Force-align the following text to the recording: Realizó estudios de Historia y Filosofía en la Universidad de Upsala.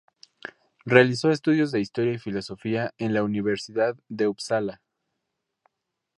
Realizó 0.83 1.29
estudios 1.29 1.71
de 1.71 1.79
Historia 1.79 2.13
y 2.13 2.17
Filosofía 2.17 2.91
en 2.97 3.13
la 3.13 3.21
Universidad 3.21 3.95
de 4.09 4.27
Upsala. 4.27 4.81